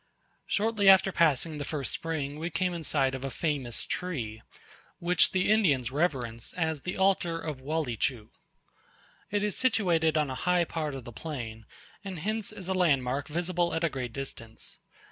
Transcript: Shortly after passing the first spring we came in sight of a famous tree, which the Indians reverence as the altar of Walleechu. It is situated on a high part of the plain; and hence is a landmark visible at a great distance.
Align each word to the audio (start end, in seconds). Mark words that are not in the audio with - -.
Shortly 0.47 0.89
after 0.89 1.11
passing 1.11 1.59
the 1.59 1.63
first 1.63 1.91
spring 1.91 2.39
we 2.39 2.49
came 2.49 2.73
in 2.73 2.83
sight 2.83 3.13
of 3.13 3.23
a 3.23 3.29
famous 3.29 3.85
tree, 3.85 4.41
which 4.97 5.31
the 5.31 5.51
Indians 5.51 5.91
reverence 5.91 6.53
as 6.53 6.81
the 6.81 6.97
altar 6.97 7.39
of 7.39 7.61
Walleechu. 7.61 8.31
It 9.29 9.43
is 9.43 9.55
situated 9.55 10.17
on 10.17 10.31
a 10.31 10.41
high 10.49 10.63
part 10.65 10.95
of 10.95 11.03
the 11.05 11.11
plain; 11.13 11.67
and 12.03 12.17
hence 12.17 12.51
is 12.51 12.67
a 12.67 12.73
landmark 12.73 13.27
visible 13.27 13.75
at 13.75 13.83
a 13.83 13.89
great 13.89 14.11
distance. 14.11 14.79